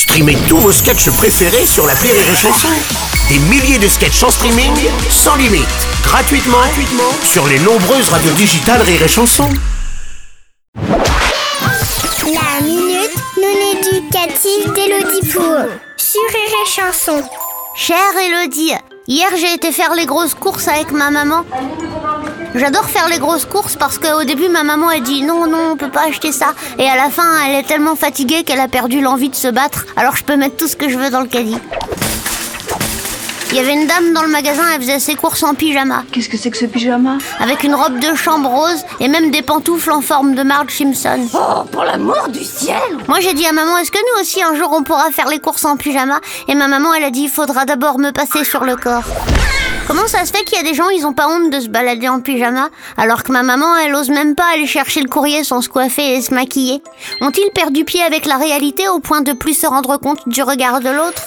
[0.00, 2.70] Streamez tous vos sketchs préférés sur la Rire et Chanson.
[3.28, 4.72] Des milliers de sketchs en streaming,
[5.10, 5.68] sans limite,
[6.02, 9.46] gratuitement, gratuitement sur les nombreuses radios digitales Rire et Chanson.
[10.74, 15.68] La minute non éducative d'Élodie Pour
[15.98, 17.22] sur Rire et Chanson.
[17.76, 18.72] Chère Elodie,
[19.10, 21.44] hier j'ai été faire les grosses courses avec ma maman.
[22.54, 25.76] J'adore faire les grosses courses parce qu'au début ma maman elle dit non non on
[25.76, 29.00] peut pas acheter ça et à la fin elle est tellement fatiguée qu'elle a perdu
[29.00, 31.28] l'envie de se battre alors je peux mettre tout ce que je veux dans le
[31.28, 31.58] caddie.
[33.52, 36.28] Il y avait une dame dans le magasin, elle faisait ses courses en pyjama, Qu'est-ce
[36.28, 37.18] que c'est que ce pyjama?
[37.40, 41.26] Avec une robe de chambre rose et même des pantoufles en forme de Marge Simpson.
[41.34, 42.76] Oh, pour l'amour du ciel!
[43.08, 45.40] Moi j'ai dit à maman, est-ce que nous aussi un jour on pourra faire les
[45.40, 46.20] courses en pyjama?
[46.46, 49.02] Et ma maman elle a dit, il faudra d'abord me passer sur le corps.
[49.88, 51.68] Comment ça se fait qu'il y a des gens, ils ont pas honte de se
[51.68, 55.42] balader en pyjama Alors que ma maman, elle ose même pas aller chercher le courrier
[55.42, 56.80] sans se coiffer et se maquiller?
[57.20, 60.78] Ont-ils perdu pied avec la réalité au point de plus se rendre compte du regard
[60.78, 61.22] de l'autre?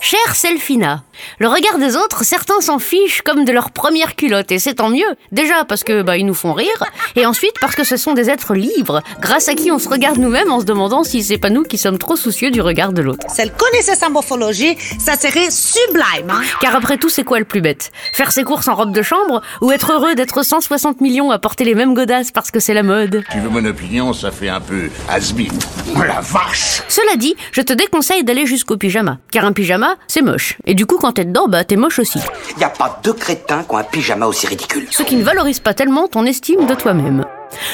[0.00, 1.02] Chère Selfina,
[1.38, 4.90] le regard des autres, certains s'en fichent comme de leur première culotte, et c'est tant
[4.90, 5.06] mieux.
[5.32, 6.84] Déjà parce que bah ils nous font rire,
[7.16, 10.18] et ensuite parce que ce sont des êtres libres, grâce à qui on se regarde
[10.18, 13.00] nous-mêmes en se demandant si c'est pas nous qui sommes trop soucieux du regard de
[13.00, 13.26] l'autre.
[13.30, 16.28] Si elle connaissait sa morphologie, ça serait sublime.
[16.28, 16.42] Hein?
[16.60, 17.90] Car après tout, c'est quoi le plus bête?
[18.12, 21.64] Faire ses courses en robe de chambre ou être heureux d'être 160 millions à porter
[21.64, 23.24] les mêmes godasses parce que c'est la mode?
[23.30, 25.58] Tu veux mon opinion, ça fait un peu has-been.
[25.96, 30.22] Oh la vache Cela dit, je te déconseille d'aller jusqu'au pyjama, car un pyjama, c'est
[30.22, 30.56] moche.
[30.66, 32.18] Et du coup, quand t'es dedans, bah t'es moche aussi.
[32.58, 34.86] Y a pas deux crétins qui ont un pyjama aussi ridicule.
[34.90, 37.24] Ce qui ne valorise pas tellement ton estime de toi-même.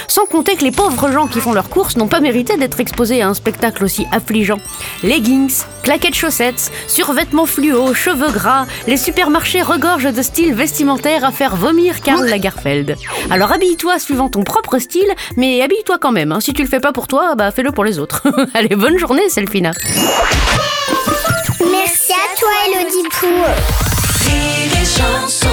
[0.09, 3.23] Sans compter que les pauvres gens qui font leurs courses n'ont pas mérité d'être exposés
[3.23, 4.59] à un spectacle aussi affligeant.
[5.03, 11.57] Leggings, claquettes chaussettes, survêtements fluo, cheveux gras, les supermarchés regorgent de styles vestimentaires à faire
[11.57, 12.97] vomir Karl Lagerfeld.
[13.31, 16.33] Alors habille-toi suivant ton propre style, mais habille-toi quand même.
[16.33, 16.41] hein.
[16.41, 18.23] Si tu le fais pas pour toi, bah fais-le pour les autres.
[18.55, 19.71] Allez, bonne journée, Selfina.
[23.23, 25.50] Merci